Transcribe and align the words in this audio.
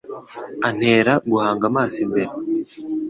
antera 0.67 1.13
guhanga 1.29 1.63
amaso 1.71 1.97
imbere 2.05 2.31